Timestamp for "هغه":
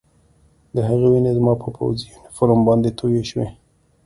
0.87-1.05